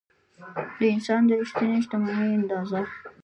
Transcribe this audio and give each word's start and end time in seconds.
د 0.77 0.79
انسان 0.93 1.21
د 1.29 1.31
رښتینې 1.41 1.79
شتمنۍ 1.85 2.31
اندازه. 2.37 2.81